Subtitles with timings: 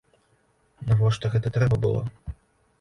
[0.87, 2.05] Навошта гэта трэба было?